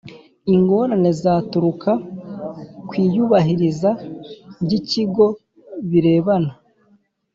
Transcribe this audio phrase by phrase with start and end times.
[0.53, 1.91] ingorane zaturuka
[2.87, 3.89] ku iyubahiriza
[4.63, 5.25] ry ikigo
[5.89, 6.51] birebana